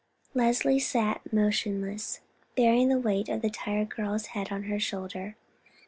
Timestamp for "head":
4.33-4.51